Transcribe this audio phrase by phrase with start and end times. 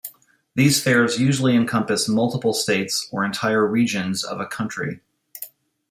[0.55, 4.99] These fairs usually encompass multiple states or entire regions of a country.